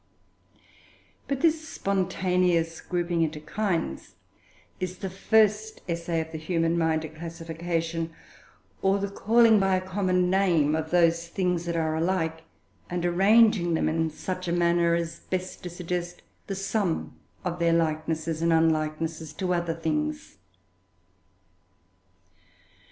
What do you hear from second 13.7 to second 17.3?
them in such a manner as best to suggest the sum